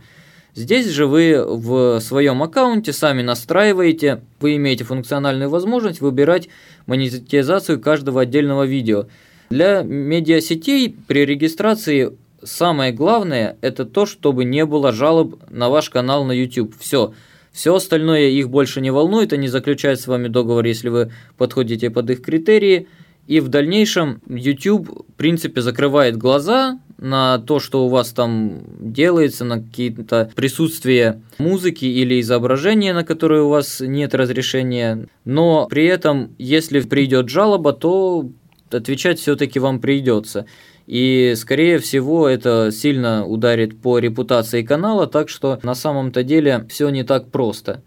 Здесь 0.56 0.88
же 0.88 1.08
вы 1.08 1.44
в 1.44 2.00
своем 2.00 2.44
аккаунте 2.44 2.94
сами 2.94 3.24
настраиваете, 3.24 4.22
вы 4.40 4.56
имеете 4.58 4.84
функциональную 4.84 5.50
возможность 5.50 6.00
выбирать 6.00 6.48
монетизацию 6.86 7.80
каждого 7.80 8.22
отдельного 8.22 8.64
видео. 8.64 9.08
Для 9.50 9.82
медиасетей 9.82 10.96
при 11.08 11.26
регистрации 11.26 12.16
самое 12.44 12.92
главное 12.92 13.58
это 13.62 13.86
то, 13.86 14.06
чтобы 14.06 14.46
не 14.46 14.66
было 14.66 14.92
жалоб 14.92 15.42
на 15.50 15.70
ваш 15.70 15.90
канал 15.90 16.24
на 16.24 16.34
YouTube. 16.34 16.76
Все. 16.80 17.14
Все 17.52 17.76
остальное 17.76 18.30
их 18.30 18.50
больше 18.50 18.82
не 18.82 18.92
волнует, 18.92 19.34
они 19.34 19.48
заключают 19.48 20.00
с 20.00 20.08
вами 20.08 20.28
договор, 20.28 20.66
если 20.66 20.90
вы 20.90 21.12
подходите 21.38 21.90
под 21.90 22.10
их 22.12 22.22
критерии. 22.22 22.88
И 23.26 23.40
в 23.40 23.48
дальнейшем 23.48 24.22
YouTube, 24.28 24.90
в 24.90 25.14
принципе, 25.14 25.62
закрывает 25.62 26.18
глаза 26.18 26.80
на 27.04 27.38
то, 27.38 27.60
что 27.60 27.86
у 27.86 27.90
вас 27.90 28.14
там 28.14 28.64
делается, 28.80 29.44
на 29.44 29.62
какие-то 29.62 30.32
присутствие 30.36 31.22
музыки 31.38 31.86
или 31.86 32.22
изображения, 32.22 32.94
на 32.94 33.04
которые 33.04 33.44
у 33.44 33.50
вас 33.50 33.82
нет 33.82 34.16
разрешения. 34.16 35.08
Но 35.26 35.68
при 35.70 35.86
этом, 35.86 36.34
если 36.38 36.80
придет 36.80 37.30
жалоба, 37.30 37.74
то 37.74 38.30
отвечать 38.72 39.20
все-таки 39.20 39.60
вам 39.60 39.80
придется. 39.80 40.46
И, 40.88 41.34
скорее 41.36 41.80
всего, 41.80 42.28
это 42.28 42.70
сильно 42.72 43.26
ударит 43.26 43.82
по 43.82 44.00
репутации 44.00 44.64
канала, 44.64 45.06
так 45.06 45.30
что 45.30 45.60
на 45.64 45.76
самом-то 45.76 46.24
деле 46.24 46.66
все 46.70 46.90
не 46.90 47.04
так 47.04 47.32
просто. 47.32 47.84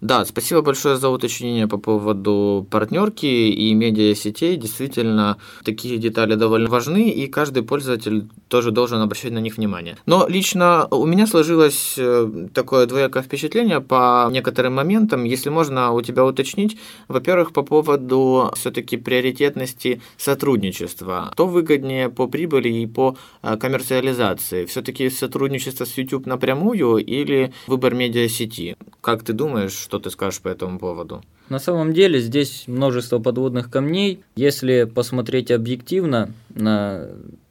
Да, 0.00 0.24
спасибо 0.24 0.62
большое 0.62 0.96
за 0.96 1.10
уточнение 1.10 1.68
по 1.68 1.76
поводу 1.76 2.66
партнерки 2.70 3.26
и 3.26 3.74
медиасетей. 3.74 4.56
Действительно, 4.56 5.36
такие 5.62 5.98
детали 5.98 6.36
довольно 6.36 6.70
важны, 6.70 7.10
и 7.10 7.26
каждый 7.26 7.62
пользователь 7.62 8.24
тоже 8.48 8.70
должен 8.70 9.02
обращать 9.02 9.32
на 9.32 9.40
них 9.40 9.58
внимание. 9.58 9.98
Но 10.06 10.26
лично 10.26 10.88
у 10.90 11.04
меня 11.04 11.26
сложилось 11.26 11.96
э, 11.98 12.48
такое 12.54 12.86
двоякое 12.86 13.22
впечатление 13.22 13.82
по 13.82 14.28
некоторым 14.30 14.74
моментам. 14.74 15.24
Если 15.24 15.50
можно 15.50 15.92
у 15.92 16.00
тебя 16.00 16.24
уточнить, 16.24 16.78
во-первых, 17.08 17.52
по 17.52 17.62
поводу 17.62 18.50
все-таки 18.54 18.96
приоритетности 18.96 20.00
сотрудничества. 20.16 21.30
Что 21.34 21.46
выгоднее 21.46 22.08
по 22.08 22.26
прибыли 22.26 22.70
и 22.70 22.86
по 22.86 23.18
э, 23.42 23.56
коммерциализации? 23.58 24.64
Все-таки 24.64 25.10
сотрудничество 25.10 25.84
с 25.84 25.98
YouTube 25.98 26.24
напрямую 26.24 26.96
или 26.96 27.52
выбор 27.66 27.94
медиасети? 27.94 28.76
Как 29.02 29.22
ты 29.24 29.34
думаешь, 29.34 29.89
что 29.90 29.98
ты 29.98 30.10
скажешь 30.10 30.40
по 30.40 30.48
этому 30.48 30.78
поводу? 30.78 31.20
На 31.48 31.58
самом 31.58 31.92
деле 31.92 32.20
здесь 32.20 32.64
множество 32.68 33.18
подводных 33.18 33.70
камней. 33.70 34.22
Если 34.36 34.84
посмотреть 34.84 35.50
объективно 35.50 36.32
на 36.54 37.08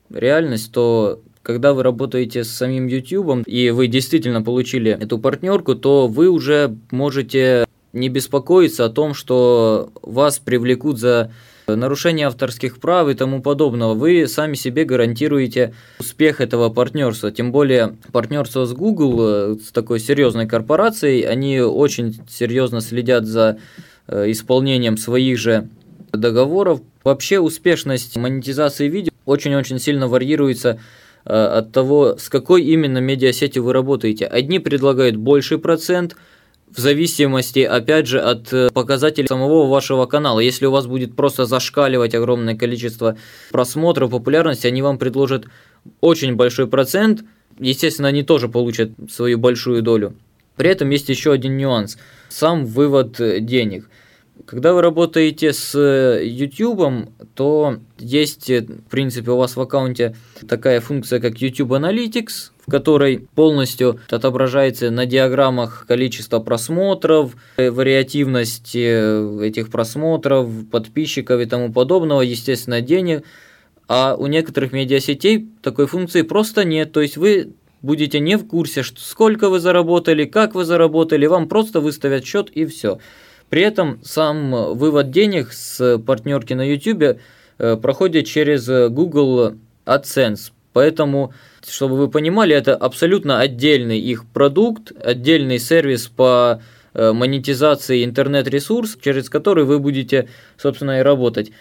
реальность, 0.09 0.71
то 0.71 1.19
когда 1.41 1.73
вы 1.73 1.83
работаете 1.83 2.45
с 2.45 2.49
самим 2.49 2.87
YouTube 2.87 3.45
и 3.45 3.71
вы 3.71 3.87
действительно 3.87 4.41
получили 4.41 4.91
эту 4.91 5.19
партнерку, 5.19 5.75
то 5.75 6.07
вы 6.07 6.29
уже 6.29 6.77
можете 6.91 7.65
не 7.91 8.07
беспокоиться 8.07 8.85
о 8.85 8.89
том, 8.89 9.13
что 9.13 9.89
вас 10.01 10.39
привлекут 10.39 10.97
за 10.97 11.33
нарушение 11.75 12.27
авторских 12.27 12.79
прав 12.79 13.07
и 13.09 13.13
тому 13.13 13.41
подобного. 13.41 13.93
Вы 13.93 14.27
сами 14.27 14.55
себе 14.55 14.85
гарантируете 14.85 15.73
успех 15.99 16.41
этого 16.41 16.69
партнерства. 16.69 17.31
Тем 17.31 17.51
более 17.51 17.97
партнерство 18.11 18.65
с 18.65 18.73
Google, 18.73 19.17
э, 19.19 19.55
с 19.63 19.71
такой 19.71 19.99
серьезной 19.99 20.47
корпорацией, 20.47 21.21
они 21.21 21.59
очень 21.61 22.19
серьезно 22.29 22.81
следят 22.81 23.25
за 23.25 23.57
э, 24.07 24.31
исполнением 24.31 24.97
своих 24.97 25.37
же 25.37 25.69
договоров. 26.11 26.81
Вообще 27.03 27.39
успешность 27.39 28.17
монетизации 28.17 28.87
видео 28.87 29.11
очень-очень 29.25 29.79
сильно 29.79 30.07
варьируется 30.07 30.79
э, 31.25 31.33
от 31.33 31.71
того, 31.71 32.17
с 32.17 32.29
какой 32.29 32.63
именно 32.63 32.99
медиасетью 32.99 33.63
вы 33.63 33.73
работаете. 33.73 34.25
Одни 34.25 34.59
предлагают 34.59 35.15
больший 35.15 35.57
процент– 35.57 36.15
в 36.75 36.79
зависимости, 36.79 37.59
опять 37.59 38.07
же, 38.07 38.19
от 38.19 38.53
э, 38.53 38.69
показателей 38.73 39.27
самого 39.27 39.67
вашего 39.67 40.05
канала. 40.05 40.39
Если 40.39 40.65
у 40.65 40.71
вас 40.71 40.87
будет 40.87 41.15
просто 41.15 41.45
зашкаливать 41.45 42.15
огромное 42.15 42.55
количество 42.55 43.17
просмотров, 43.51 44.11
популярности, 44.11 44.67
они 44.67 44.81
вам 44.81 44.97
предложат 44.97 45.45
очень 46.01 46.35
большой 46.35 46.67
процент. 46.67 47.23
Естественно, 47.59 48.07
они 48.07 48.23
тоже 48.23 48.47
получат 48.47 48.91
свою 49.09 49.37
большую 49.37 49.81
долю. 49.81 50.15
При 50.55 50.69
этом 50.69 50.89
есть 50.89 51.09
еще 51.09 51.31
один 51.31 51.57
нюанс. 51.57 51.97
Сам 52.29 52.65
вывод 52.65 53.19
э, 53.19 53.39
денег. 53.39 53.89
Когда 54.45 54.73
вы 54.73 54.81
работаете 54.81 55.53
с 55.53 55.75
э, 55.75 56.25
YouTube, 56.25 57.09
то 57.35 57.77
есть, 57.97 58.49
в 58.49 58.89
принципе, 58.89 59.31
у 59.31 59.37
вас 59.37 59.55
в 59.55 59.61
аккаунте 59.61 60.15
такая 60.47 60.81
функция, 60.81 61.19
как 61.19 61.41
YouTube 61.41 61.71
Analytics, 61.71 62.51
в 62.65 62.71
которой 62.71 63.27
полностью 63.35 63.99
отображается 64.09 64.91
на 64.91 65.05
диаграммах 65.05 65.85
количество 65.87 66.39
просмотров, 66.39 67.35
э, 67.57 67.69
вариативность 67.69 68.75
э, 68.75 69.39
этих 69.43 69.69
просмотров, 69.69 70.49
подписчиков 70.71 71.41
и 71.41 71.45
тому 71.45 71.71
подобного, 71.71 72.21
естественно, 72.21 72.81
денег. 72.81 73.23
А 73.87 74.15
у 74.15 74.27
некоторых 74.27 74.71
медиасетей 74.71 75.49
такой 75.61 75.87
функции 75.87 76.21
просто 76.21 76.63
нет. 76.63 76.91
То 76.91 77.01
есть 77.01 77.17
вы 77.17 77.53
будете 77.81 78.19
не 78.19 78.37
в 78.37 78.45
курсе, 78.45 78.83
сколько 78.83 79.49
вы 79.49 79.59
заработали, 79.59 80.25
как 80.25 80.55
вы 80.55 80.65
заработали, 80.65 81.25
вам 81.25 81.47
просто 81.47 81.81
выставят 81.81 82.25
счет 82.25 82.49
и 82.49 82.65
все. 82.65 82.99
При 83.49 83.61
этом 83.61 83.99
сам 84.03 84.75
вывод 84.77 85.11
денег 85.11 85.51
с 85.53 85.97
партнерки 85.99 86.53
на 86.53 86.61
YouTube 86.61 87.19
э, 87.57 87.75
проходит 87.77 88.27
через 88.27 88.67
Google 88.67 89.55
AdSense. 89.85 90.51
Поэтому, 90.73 91.33
чтобы 91.67 91.97
вы 91.97 92.09
понимали, 92.09 92.55
это 92.55 92.75
абсолютно 92.75 93.39
отдельный 93.39 93.99
их 93.99 94.25
продукт, 94.25 94.91
отдельный 95.03 95.59
сервис 95.59 96.07
по 96.07 96.61
э, 96.93 97.11
монетизации 97.11 98.05
интернет-ресурс, 98.05 98.97
через 99.01 99.29
который 99.29 99.63
вы 99.63 99.79
будете, 99.79 100.29
собственно, 100.57 100.99
и 100.99 101.03
работать. 101.03 101.51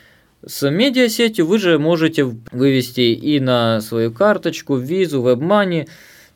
С 0.47 0.71
медиасетью 0.71 1.47
вы 1.47 1.59
же 1.59 1.79
можете 1.79 2.25
вывести 2.53 3.01
и 3.01 3.41
на 3.41 3.81
свою 3.81 4.13
карточку, 4.13 4.77
визу, 4.77 5.23
WebMoney, 5.23 5.89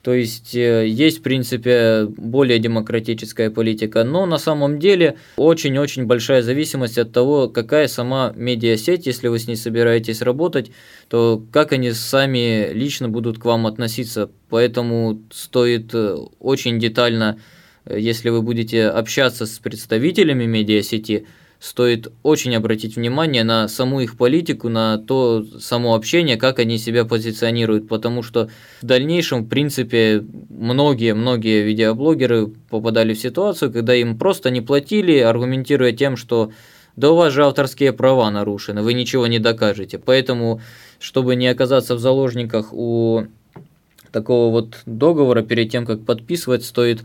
то 0.02 0.12
есть 0.12 0.56
э, 0.56 0.88
есть, 0.88 1.20
в 1.20 1.22
принципе, 1.22 2.06
более 2.06 2.58
демократическая 2.58 3.50
политика, 3.50 4.02
но 4.02 4.26
на 4.26 4.38
самом 4.38 4.80
деле 4.80 5.16
очень-очень 5.36 6.06
большая 6.06 6.42
зависимость 6.42 6.98
от 6.98 7.12
того, 7.12 7.48
какая 7.48 7.86
сама 7.86 8.32
медиасеть, 8.34 9.06
если 9.06 9.28
вы 9.28 9.38
с 9.38 9.46
ней 9.46 9.54
собираетесь 9.54 10.20
работать, 10.20 10.72
то 11.08 11.40
как 11.52 11.72
они 11.72 11.92
сами 11.92 12.72
лично 12.72 13.08
будут 13.08 13.38
к 13.38 13.44
вам 13.44 13.66
относиться. 13.68 14.28
Поэтому 14.50 15.22
стоит 15.30 15.94
э, 15.94 16.16
очень 16.40 16.80
детально, 16.80 17.38
э, 17.84 17.96
если 18.00 18.30
вы 18.30 18.42
будете 18.42 18.86
общаться 18.86 19.46
с 19.46 19.60
представителями 19.60 20.46
медиасети, 20.46 21.26
стоит 21.62 22.10
очень 22.24 22.56
обратить 22.56 22.96
внимание 22.96 23.44
на 23.44 23.68
саму 23.68 24.00
их 24.00 24.16
политику, 24.16 24.68
на 24.68 24.98
то 24.98 25.44
само 25.60 25.94
общение, 25.94 26.36
как 26.36 26.58
они 26.58 26.76
себя 26.76 27.04
позиционируют, 27.04 27.86
потому 27.86 28.24
что 28.24 28.48
в 28.80 28.84
дальнейшем, 28.84 29.44
в 29.44 29.48
принципе, 29.48 30.24
многие-многие 30.50 31.62
видеоблогеры 31.62 32.48
попадали 32.68 33.14
в 33.14 33.20
ситуацию, 33.20 33.72
когда 33.72 33.94
им 33.94 34.18
просто 34.18 34.50
не 34.50 34.60
платили, 34.60 35.18
аргументируя 35.18 35.92
тем, 35.92 36.16
что 36.16 36.50
да 36.96 37.12
у 37.12 37.14
вас 37.14 37.32
же 37.32 37.44
авторские 37.44 37.92
права 37.92 38.28
нарушены, 38.32 38.82
вы 38.82 38.94
ничего 38.94 39.28
не 39.28 39.38
докажете. 39.38 40.00
Поэтому, 40.00 40.60
чтобы 40.98 41.36
не 41.36 41.46
оказаться 41.46 41.94
в 41.94 42.00
заложниках 42.00 42.72
у 42.72 43.26
такого 44.10 44.50
вот 44.50 44.80
договора 44.84 45.42
перед 45.42 45.70
тем, 45.70 45.86
как 45.86 46.04
подписывать, 46.04 46.64
стоит 46.64 47.04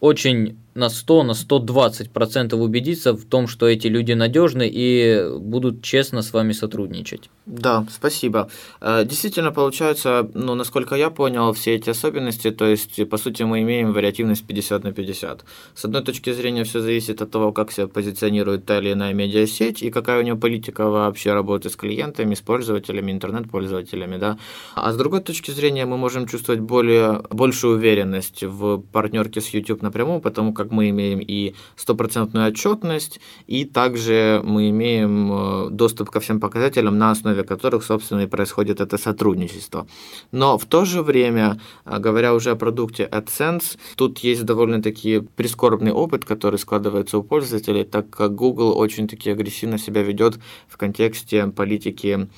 очень 0.00 0.58
на 0.76 0.88
100, 0.88 1.22
на 1.22 1.34
120 1.34 2.10
процентов 2.10 2.60
убедиться 2.60 3.12
в 3.12 3.24
том, 3.24 3.48
что 3.48 3.66
эти 3.66 3.88
люди 3.88 4.12
надежны 4.12 4.70
и 4.70 5.28
будут 5.38 5.82
честно 5.82 6.22
с 6.22 6.32
вами 6.32 6.52
сотрудничать. 6.52 7.30
Да, 7.46 7.86
спасибо. 7.90 8.48
Э, 8.80 9.04
действительно, 9.04 9.52
получается, 9.52 10.28
ну, 10.34 10.54
насколько 10.54 10.96
я 10.96 11.10
понял, 11.10 11.52
все 11.52 11.74
эти 11.76 11.90
особенности, 11.90 12.50
то 12.50 12.66
есть, 12.66 13.08
по 13.08 13.16
сути, 13.18 13.44
мы 13.44 13.62
имеем 13.62 13.92
вариативность 13.92 14.44
50 14.46 14.84
на 14.84 14.92
50. 14.92 15.44
С 15.74 15.84
одной 15.84 16.02
точки 16.02 16.32
зрения, 16.32 16.64
все 16.64 16.80
зависит 16.80 17.22
от 17.22 17.30
того, 17.30 17.52
как 17.52 17.72
себя 17.72 17.86
позиционирует 17.86 18.66
та 18.66 18.78
или 18.78 18.92
иная 18.92 19.14
медиасеть 19.14 19.82
и 19.82 19.90
какая 19.90 20.20
у 20.20 20.22
нее 20.22 20.36
политика 20.36 20.88
вообще 20.88 21.32
работы 21.32 21.70
с 21.70 21.76
клиентами, 21.76 22.34
с 22.34 22.40
пользователями, 22.40 23.12
интернет-пользователями, 23.12 24.18
да. 24.18 24.38
А 24.74 24.92
с 24.92 24.96
другой 24.96 25.20
точки 25.20 25.52
зрения, 25.52 25.86
мы 25.86 25.96
можем 25.96 26.26
чувствовать 26.26 26.60
более, 26.60 27.22
большую 27.30 27.76
уверенность 27.76 28.42
в 28.42 28.82
партнерке 28.92 29.40
с 29.40 29.48
YouTube 29.54 29.82
напрямую, 29.82 30.20
потому 30.20 30.52
как 30.52 30.65
мы 30.72 30.90
имеем 30.90 31.20
и 31.20 31.54
стопроцентную 31.76 32.48
отчетность, 32.48 33.20
и 33.46 33.64
также 33.64 34.40
мы 34.44 34.70
имеем 34.70 35.32
э, 35.32 35.70
доступ 35.70 36.10
ко 36.10 36.20
всем 36.20 36.40
показателям, 36.40 36.98
на 36.98 37.10
основе 37.10 37.44
которых, 37.44 37.84
собственно, 37.84 38.20
и 38.20 38.26
происходит 38.26 38.80
это 38.80 38.98
сотрудничество. 38.98 39.86
Но 40.32 40.58
в 40.58 40.64
то 40.66 40.84
же 40.84 41.02
время, 41.02 41.60
э, 41.84 41.98
говоря 41.98 42.34
уже 42.34 42.50
о 42.50 42.56
продукте 42.56 43.08
AdSense, 43.10 43.78
тут 43.96 44.18
есть 44.18 44.44
довольно-таки 44.44 45.20
прискорбный 45.36 45.92
опыт, 45.92 46.24
который 46.24 46.58
складывается 46.58 47.18
у 47.18 47.22
пользователей, 47.22 47.84
так 47.84 48.10
как 48.10 48.34
Google 48.34 48.76
очень-таки 48.76 49.30
агрессивно 49.30 49.78
себя 49.78 50.02
ведет 50.02 50.38
в 50.68 50.76
контексте 50.76 51.46
политики 51.48 52.28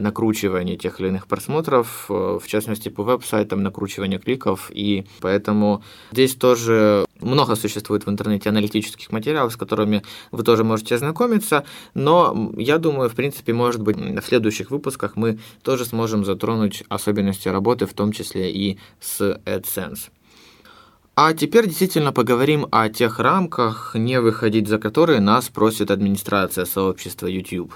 накручивание 0.00 0.76
тех 0.76 1.00
или 1.00 1.08
иных 1.08 1.26
просмотров, 1.26 2.06
э, 2.08 2.38
в 2.42 2.46
частности 2.46 2.88
по 2.88 3.02
веб-сайтам, 3.02 3.62
накручивание 3.62 4.18
кликов, 4.18 4.70
и 4.72 5.04
поэтому 5.20 5.82
здесь 6.12 6.34
тоже 6.34 7.04
много 7.20 7.54
существует 7.54 8.06
в 8.06 8.10
интернете 8.10 8.48
аналитических 8.48 9.10
материалов, 9.12 9.52
с 9.52 9.56
которыми 9.56 10.02
вы 10.30 10.42
тоже 10.42 10.64
можете 10.64 10.94
ознакомиться, 10.94 11.64
но 11.94 12.52
я 12.56 12.78
думаю, 12.78 13.08
в 13.08 13.14
принципе, 13.14 13.52
может 13.52 13.82
быть, 13.82 13.96
в 13.96 14.22
следующих 14.22 14.70
выпусках 14.70 15.16
мы 15.16 15.38
тоже 15.62 15.84
сможем 15.84 16.24
затронуть 16.24 16.84
особенности 16.88 17.48
работы, 17.48 17.86
в 17.86 17.94
том 17.94 18.12
числе 18.12 18.50
и 18.50 18.78
с 19.00 19.40
AdSense. 19.44 20.10
А 21.14 21.34
теперь 21.34 21.66
действительно 21.66 22.10
поговорим 22.10 22.66
о 22.72 22.88
тех 22.88 23.18
рамках, 23.18 23.94
не 23.94 24.18
выходить 24.18 24.66
за 24.66 24.78
которые 24.78 25.20
нас 25.20 25.50
просит 25.50 25.90
администрация 25.90 26.64
сообщества 26.64 27.26
YouTube. 27.26 27.74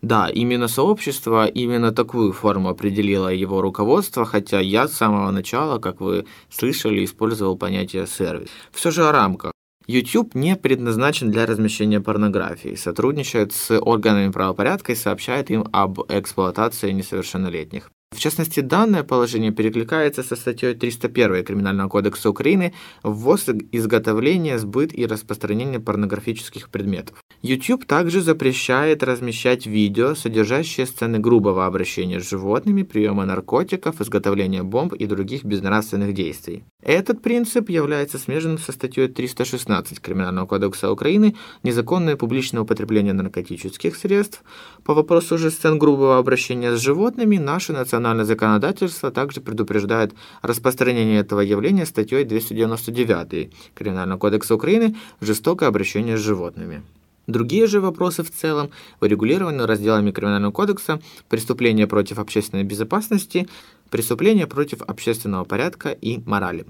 Да, 0.00 0.30
именно 0.30 0.68
сообщество, 0.68 1.46
именно 1.46 1.92
такую 1.92 2.32
форму 2.32 2.70
определило 2.70 3.28
его 3.28 3.60
руководство, 3.60 4.24
хотя 4.24 4.60
я 4.60 4.88
с 4.88 4.94
самого 4.94 5.30
начала, 5.30 5.78
как 5.78 6.00
вы 6.00 6.24
слышали, 6.48 7.04
использовал 7.04 7.58
понятие 7.58 8.06
сервис. 8.06 8.48
Все 8.72 8.90
же 8.90 9.06
о 9.06 9.12
рамках. 9.12 9.52
YouTube 9.86 10.34
не 10.34 10.56
предназначен 10.56 11.30
для 11.30 11.44
размещения 11.44 12.00
порнографии, 12.00 12.74
сотрудничает 12.74 13.52
с 13.52 13.78
органами 13.78 14.32
правопорядка 14.32 14.92
и 14.92 14.94
сообщает 14.94 15.50
им 15.50 15.66
об 15.72 16.00
эксплуатации 16.08 16.92
несовершеннолетних. 16.92 17.90
В 18.10 18.20
частности, 18.20 18.60
данное 18.60 19.04
положение 19.04 19.52
перекликается 19.52 20.22
со 20.22 20.34
статьей 20.34 20.74
301 20.74 21.44
Криминального 21.44 21.88
кодекса 21.88 22.30
Украины 22.30 22.72
«Ввоз, 23.02 23.46
изготовление, 23.70 24.58
сбыт 24.58 24.92
и 24.92 25.06
распространение 25.06 25.78
порнографических 25.78 26.70
предметов». 26.70 27.22
YouTube 27.42 27.84
также 27.84 28.20
запрещает 28.20 29.02
размещать 29.04 29.66
видео, 29.66 30.14
содержащие 30.14 30.86
сцены 30.86 31.20
грубого 31.20 31.66
обращения 31.66 32.18
с 32.18 32.28
животными, 32.28 32.82
приема 32.82 33.26
наркотиков, 33.26 34.00
изготовления 34.00 34.62
бомб 34.64 34.94
и 34.94 35.06
других 35.06 35.44
безнравственных 35.44 36.14
действий. 36.14 36.64
Этот 36.82 37.22
принцип 37.22 37.68
является 37.68 38.18
смежным 38.18 38.58
со 38.58 38.72
статьей 38.72 39.08
316 39.08 40.00
Криминального 40.00 40.46
кодекса 40.46 40.90
Украины 40.90 41.36
«Незаконное 41.62 42.16
публичное 42.16 42.62
употребление 42.62 43.12
наркотических 43.12 43.94
средств». 43.94 44.42
По 44.84 44.94
вопросу 44.94 45.38
же 45.38 45.50
сцен 45.50 45.78
грубого 45.78 46.18
обращения 46.18 46.74
с 46.74 46.80
животными 46.80 47.36
наше 47.36 47.72
национальное 47.98 48.24
законодательство 48.24 49.10
также 49.10 49.40
предупреждает 49.40 50.14
распространение 50.42 51.20
этого 51.20 51.40
явления 51.40 51.84
статьей 51.84 52.24
299 52.24 53.52
Криминального 53.74 54.18
кодекса 54.18 54.54
Украины 54.54 54.96
«Жестокое 55.20 55.68
обращение 55.68 56.16
с 56.16 56.20
животными». 56.20 56.82
Другие 57.26 57.66
же 57.66 57.80
вопросы 57.80 58.22
в 58.22 58.30
целом 58.30 58.70
урегулированы 59.00 59.66
разделами 59.66 60.12
Криминального 60.12 60.52
кодекса 60.52 61.00
«Преступления 61.28 61.86
против 61.86 62.18
общественной 62.18 62.64
безопасности», 62.64 63.48
«Преступления 63.90 64.46
против 64.46 64.80
общественного 64.82 65.44
порядка 65.44 65.90
и 65.90 66.20
морали». 66.24 66.64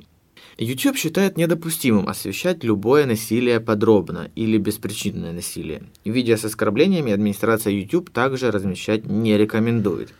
YouTube 0.59 0.97
считает 0.97 1.37
недопустимым 1.37 2.09
освещать 2.09 2.65
любое 2.65 3.07
насилие 3.07 3.61
подробно 3.61 4.31
или 4.35 4.59
беспричинное 4.59 5.33
насилие. 5.33 5.85
Видео 6.05 6.37
с 6.37 6.45
оскорблениями 6.45 7.12
администрация 7.12 7.73
YouTube 7.73 8.11
также 8.11 8.51
размещать 8.51 9.07
не 9.07 9.38
рекомендует. 9.38 10.12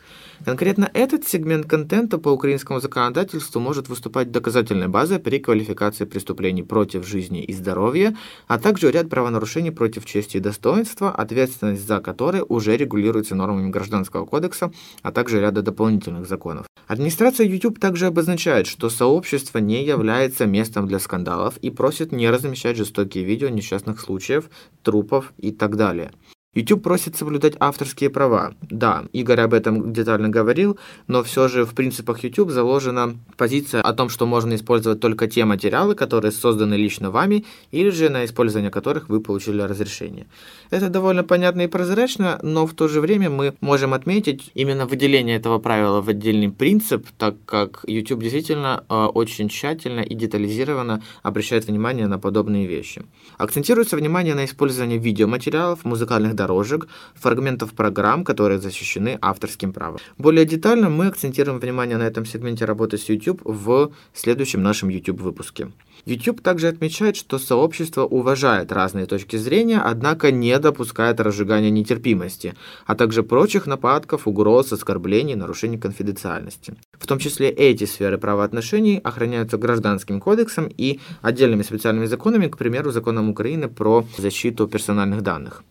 Конкретно 0.45 0.89
этот 0.93 1.27
сегмент 1.27 1.67
контента 1.67 2.17
по 2.17 2.29
украинскому 2.29 2.79
законодательству 2.79 3.59
может 3.59 3.89
выступать 3.89 4.31
доказательной 4.31 4.87
базой 4.87 5.19
при 5.19 5.39
квалификации 5.39 6.05
преступлений 6.05 6.63
против 6.63 7.05
жизни 7.05 7.43
и 7.43 7.53
здоровья, 7.53 8.15
а 8.47 8.57
также 8.57 8.89
ряд 8.89 9.09
правонарушений 9.09 9.71
против 9.71 10.05
чести 10.05 10.37
и 10.37 10.39
достоинства, 10.39 11.11
ответственность 11.11 11.85
за 11.85 11.99
которые 11.99 12.43
уже 12.43 12.77
регулируется 12.77 13.35
нормами 13.35 13.69
Гражданского 13.69 14.25
кодекса, 14.25 14.71
а 15.01 15.11
также 15.11 15.41
ряда 15.41 15.61
дополнительных 15.61 16.27
законов. 16.27 16.65
Администрация 16.87 17.45
YouTube 17.45 17.79
также 17.79 18.07
обозначает, 18.07 18.65
что 18.65 18.89
сообщество 18.89 19.59
не 19.59 19.83
является 19.83 20.45
местом 20.45 20.87
для 20.87 20.99
скандалов 20.99 21.57
и 21.57 21.69
просит 21.69 22.11
не 22.11 22.29
размещать 22.29 22.77
жестокие 22.77 23.23
видео 23.25 23.49
несчастных 23.49 23.99
случаев, 23.99 24.49
трупов 24.83 25.33
и 25.37 25.51
так 25.51 25.75
далее. 25.75 26.11
YouTube 26.55 26.81
просит 26.81 27.15
соблюдать 27.15 27.53
авторские 27.59 28.09
права. 28.09 28.55
Да, 28.61 29.05
Игорь 29.13 29.41
об 29.41 29.53
этом 29.53 29.93
детально 29.93 30.29
говорил, 30.29 30.79
но 31.07 31.21
все 31.21 31.47
же 31.47 31.63
в 31.63 31.75
принципах 31.75 32.23
YouTube 32.23 32.49
заложена 32.49 33.19
позиция 33.37 33.83
о 33.83 33.93
том, 33.93 34.09
что 34.09 34.25
можно 34.25 34.55
использовать 34.55 34.99
только 34.99 35.27
те 35.27 35.45
материалы, 35.45 35.93
которые 35.93 36.31
созданы 36.31 36.73
лично 36.73 37.11
вами, 37.11 37.45
или 37.69 37.91
же 37.91 38.09
на 38.09 38.25
использование 38.25 38.71
которых 38.71 39.09
вы 39.09 39.21
получили 39.21 39.61
разрешение. 39.61 40.25
Это 40.71 40.89
довольно 40.89 41.23
понятно 41.23 41.61
и 41.61 41.67
прозрачно, 41.67 42.39
но 42.41 42.65
в 42.65 42.73
то 42.73 42.87
же 42.87 42.99
время 42.99 43.29
мы 43.29 43.53
можем 43.61 43.93
отметить 43.93 44.49
именно 44.55 44.87
выделение 44.87 45.37
этого 45.37 45.59
правила 45.59 46.01
в 46.01 46.09
отдельный 46.09 46.49
принцип, 46.49 47.05
так 47.19 47.35
как 47.45 47.85
YouTube 47.85 48.23
действительно 48.23 48.83
э, 48.89 48.95
очень 48.95 49.49
тщательно 49.49 49.99
и 49.99 50.15
детализированно 50.15 51.03
обращает 51.21 51.67
внимание 51.67 52.07
на 52.07 52.17
подобные 52.17 52.65
вещи. 52.65 53.03
Акцентируется 53.37 53.97
внимание 53.97 54.33
на 54.33 54.45
использовании 54.45 54.97
видеоматериалов, 54.97 55.85
музыкальных 55.85 56.38
дорожек, 56.39 56.87
фрагментов 57.15 57.73
программ, 57.73 58.23
которые 58.23 58.59
защищены 58.59 59.17
авторским 59.21 59.73
правом. 59.73 59.99
Более 60.17 60.45
детально 60.45 60.89
мы 60.89 61.07
акцентируем 61.07 61.59
внимание 61.59 61.97
на 61.97 62.07
этом 62.07 62.25
сегменте 62.25 62.65
работы 62.65 62.97
с 62.97 63.09
YouTube 63.09 63.41
в 63.43 63.91
следующем 64.13 64.63
нашем 64.63 64.89
YouTube 64.89 65.21
выпуске. 65.21 65.67
YouTube 66.05 66.41
также 66.41 66.69
отмечает, 66.69 67.15
что 67.17 67.39
сообщество 67.39 68.03
уважает 68.03 68.71
разные 68.71 69.05
точки 69.05 69.35
зрения, 69.35 69.81
однако 69.83 70.31
не 70.31 70.57
допускает 70.59 71.19
разжигания 71.19 71.69
нетерпимости, 71.69 72.53
а 72.85 72.95
также 72.95 73.21
прочих 73.21 73.67
нападков, 73.67 74.27
угроз, 74.27 74.71
оскорблений, 74.71 75.35
нарушений 75.35 75.77
конфиденциальности. 75.77 76.75
В 76.97 77.05
том 77.05 77.19
числе 77.19 77.49
эти 77.49 77.85
сферы 77.85 78.17
правоотношений 78.17 79.01
охраняются 79.03 79.57
гражданским 79.57 80.21
кодексом 80.21 80.69
и 80.77 80.99
отдельными 81.21 81.63
специальными 81.63 82.05
законами, 82.05 82.47
к 82.47 82.57
примеру, 82.57 82.91
законом 82.91 83.29
Украины 83.29 83.67
про 83.67 84.05
защиту 84.17 84.67
персональных 84.67 85.21
данных. 85.21 85.63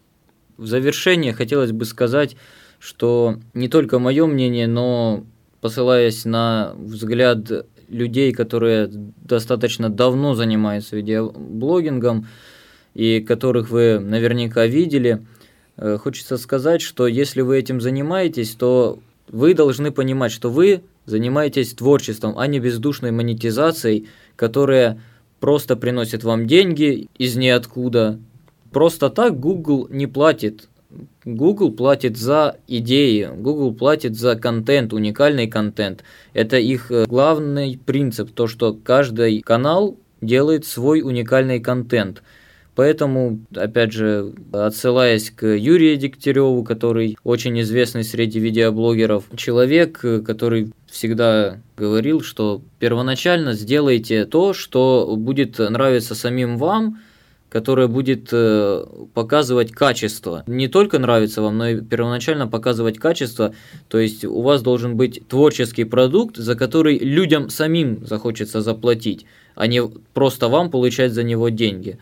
В 0.59 0.67
завершение 0.67 1.33
хотелось 1.33 1.71
бы 1.71 1.85
сказать, 1.85 2.37
что 2.81 3.39
не 3.55 3.69
только 3.69 4.01
мое 4.01 4.27
мнение, 4.27 4.67
но 4.67 5.25
посылаясь 5.61 6.25
на 6.25 6.75
взгляд 6.77 7.39
людей, 7.89 8.33
которые 8.33 8.91
достаточно 8.91 9.89
давно 9.89 10.35
занимаются 10.35 10.97
видеоблогингом 10.97 12.27
и 12.95 13.21
которых 13.21 13.71
вы 13.71 14.01
наверняка 14.01 14.67
видели, 14.67 15.25
э, 15.77 15.97
хочется 15.97 16.37
сказать, 16.37 16.83
что 16.83 17.07
если 17.07 17.41
вы 17.41 17.57
этим 17.57 17.81
занимаетесь, 17.81 18.57
то 18.57 18.99
вы 19.29 19.55
должны 19.55 19.93
понимать, 19.93 20.33
что 20.33 20.51
вы 20.51 20.83
занимаетесь 21.07 21.73
творчеством, 21.73 22.37
а 22.37 22.49
не 22.49 22.59
бездушной 22.59 23.13
монетизацией, 23.13 24.09
которая 24.35 25.01
просто 25.39 25.77
приносит 25.77 26.25
вам 26.25 26.49
деньги 26.49 27.09
из 27.17 27.37
ниоткуда, 27.37 28.19
Просто 28.73 29.11
так 29.11 29.39
Google 29.39 29.89
не 29.91 30.07
платит. 30.07 30.69
Google 31.25 31.73
платит 31.73 32.17
за 32.17 32.57
идеи, 32.67 33.29
Google 33.37 33.75
платит 33.75 34.17
за 34.17 34.37
контент, 34.37 34.93
уникальный 34.93 35.47
контент. 35.47 36.03
Это 36.33 36.57
их 36.57 36.91
э, 36.91 37.05
главный 37.07 37.79
принцип, 37.85 38.31
то 38.33 38.47
что 38.47 38.73
каждый 38.73 39.43
канал 39.43 39.99
делает 40.23 40.65
свой 40.65 41.03
уникальный 41.03 41.61
контент. 41.61 42.23
Поэтому, 42.75 43.41
опять 43.55 43.93
же, 43.93 44.33
отсылаясь 44.53 45.31
к 45.31 45.45
Юрию 45.45 45.97
Дегтяреву, 45.97 46.63
который 46.63 47.19
очень 47.25 47.61
известный 47.61 48.05
среди 48.05 48.39
видеоблогеров, 48.39 49.25
человек, 49.37 50.01
э, 50.05 50.21
который 50.21 50.73
всегда 50.87 51.61
говорил, 51.77 52.23
что 52.23 52.63
первоначально 52.79 53.53
сделайте 53.53 54.25
то, 54.25 54.55
что 54.55 55.15
будет 55.19 55.59
нравиться 55.59 56.15
самим 56.15 56.57
вам, 56.57 57.01
которое 57.49 57.89
будет 57.89 58.29
э, 58.33 58.85
показывать 59.15 59.73
качество. 59.73 60.45
Не 60.47 60.69
только 60.69 60.99
нравится 60.99 61.41
вам, 61.41 61.59
но 61.59 61.69
и 61.69 61.81
первоначально 61.81 62.47
показывать 62.47 62.99
качество. 62.99 63.55
То 63.89 63.99
есть 63.99 64.25
у 64.25 64.43
вас 64.43 64.63
должен 64.63 64.97
быть 64.97 65.27
творческий 65.29 65.85
продукт, 65.85 66.37
за 66.37 66.55
который 66.57 66.99
людям 66.99 67.49
самим 67.49 68.07
захочется 68.07 68.61
заплатить, 68.61 69.25
а 69.55 69.67
не 69.67 69.83
просто 70.13 70.49
вам 70.49 70.71
получать 70.71 71.13
за 71.13 71.23
него 71.23 71.49
деньги. 71.49 71.99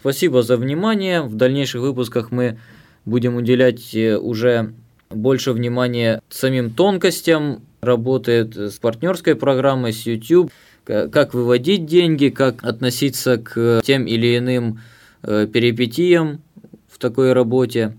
Спасибо 0.00 0.42
за 0.42 0.56
внимание. 0.56 1.22
В 1.22 1.34
дальнейших 1.34 1.82
выпусках 1.82 2.30
мы 2.30 2.58
будем 3.04 3.36
уделять 3.36 3.94
э, 3.94 4.16
уже 4.16 4.72
больше 5.10 5.52
внимания 5.52 6.22
самим 6.28 6.70
тонкостям 6.70 7.62
работает 7.80 8.56
с 8.56 8.78
партнерской 8.78 9.34
программой, 9.34 9.92
с 9.92 10.06
YouTube 10.06 10.50
как 10.88 11.34
выводить 11.34 11.84
деньги, 11.84 12.30
как 12.30 12.64
относиться 12.64 13.36
к 13.36 13.82
тем 13.84 14.06
или 14.06 14.38
иным 14.38 14.80
э, 15.22 15.46
перипетиям 15.46 16.42
в 16.88 16.98
такой 16.98 17.34
работе. 17.34 17.94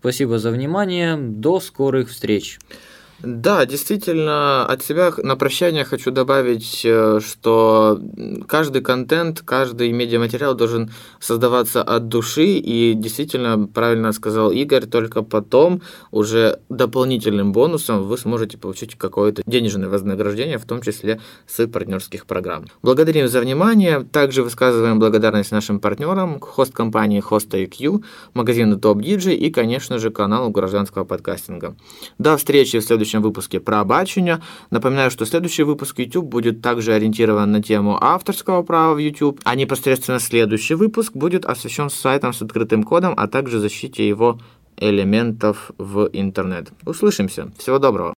Спасибо 0.00 0.38
за 0.38 0.50
внимание. 0.50 1.16
До 1.16 1.60
скорых 1.60 2.10
встреч. 2.10 2.58
Да, 3.22 3.66
действительно, 3.66 4.64
от 4.64 4.82
себя 4.82 5.12
на 5.18 5.36
прощание 5.36 5.84
хочу 5.84 6.10
добавить, 6.10 6.82
э, 6.84 7.20
что 7.20 8.00
каждый 8.48 8.82
контент, 8.82 9.42
каждый 9.42 9.92
медиаматериал 9.92 10.54
должен 10.54 10.90
создаваться 11.18 11.82
от 11.82 12.08
души, 12.08 12.46
и 12.46 12.94
действительно, 12.94 13.66
правильно 13.66 14.12
сказал 14.12 14.50
Игорь, 14.50 14.86
только 14.86 15.22
потом 15.22 15.82
уже 16.10 16.60
дополнительным 16.70 17.52
бонусом 17.52 18.04
вы 18.04 18.16
сможете 18.16 18.56
получить 18.56 18.96
какое-то 18.96 19.42
денежное 19.46 19.88
вознаграждение, 19.88 20.58
в 20.58 20.64
том 20.64 20.80
числе 20.80 21.20
с 21.46 21.66
партнерских 21.66 22.24
программ. 22.24 22.66
Благодарим 22.82 23.28
за 23.28 23.40
внимание, 23.40 24.06
также 24.10 24.42
высказываем 24.42 24.98
благодарность 24.98 25.52
нашим 25.52 25.78
партнерам, 25.78 26.40
хост-компании 26.40 27.22
Host.IQ, 27.22 28.02
магазину 28.32 28.78
Top 28.78 28.96
DJ 28.96 29.34
и, 29.34 29.50
конечно 29.50 29.98
же, 29.98 30.10
каналу 30.10 30.50
гражданского 30.50 31.04
подкастинга. 31.04 31.76
До 32.18 32.36
встречи 32.36 32.78
в 32.78 32.84
следующем 32.84 33.09
следующем 33.09 33.21
выпуске 33.21 33.59
про 33.59 33.83
бачення. 33.83 34.41
Напоминаю, 34.71 35.11
что 35.11 35.25
следующий 35.25 35.63
выпуск 35.63 35.99
YouTube 35.99 36.25
будет 36.25 36.61
также 36.61 36.93
ориентирован 36.93 37.51
на 37.51 37.61
тему 37.61 37.97
авторского 38.01 38.63
права 38.63 38.93
в 38.93 38.97
YouTube, 38.97 39.39
а 39.43 39.55
непосредственно 39.55 40.19
следующий 40.19 40.75
выпуск 40.75 41.13
будет 41.13 41.45
освещен 41.45 41.89
сайтом 41.89 42.33
с 42.33 42.41
открытым 42.41 42.83
кодом, 42.83 43.13
а 43.17 43.27
также 43.27 43.59
защите 43.59 44.07
его 44.07 44.39
элементов 44.77 45.71
в 45.77 46.09
интернет. 46.13 46.71
Услышимся. 46.85 47.47
Всего 47.57 47.79
доброго. 47.79 48.13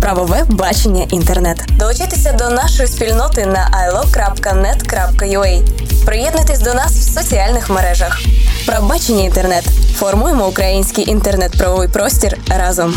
Правове 0.00 0.44
бачення 0.48 1.06
інтернет. 1.10 1.64
Долучайтеся 1.78 2.32
до 2.32 2.50
нашої 2.50 2.88
спільноти 2.88 3.46
на 3.46 3.88
ilo.net.ua. 3.88 5.62
Приєднуйтесь 6.06 6.60
до 6.60 6.74
нас 6.74 6.92
в 6.92 7.20
соціальних 7.20 7.70
мережах. 7.70 8.20
Правбачення 8.66 9.24
інтернет. 9.24 9.64
Формуємо 9.94 10.48
український 10.48 11.10
інтернет-правовий 11.10 11.88
простір 11.88 12.38
разом. 12.58 12.94